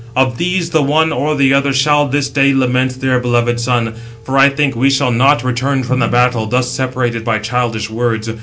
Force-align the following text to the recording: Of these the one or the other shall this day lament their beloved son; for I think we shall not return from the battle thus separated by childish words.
Of 0.15 0.39
these 0.39 0.71
the 0.71 0.81
one 0.81 1.11
or 1.13 1.35
the 1.35 1.53
other 1.53 1.71
shall 1.73 2.07
this 2.07 2.27
day 2.27 2.55
lament 2.55 3.01
their 3.01 3.19
beloved 3.19 3.59
son; 3.59 3.93
for 4.23 4.35
I 4.35 4.49
think 4.49 4.75
we 4.75 4.89
shall 4.89 5.11
not 5.11 5.43
return 5.43 5.83
from 5.83 5.99
the 5.99 6.07
battle 6.07 6.47
thus 6.47 6.71
separated 6.71 7.23
by 7.23 7.37
childish 7.37 7.87
words. 7.87 8.27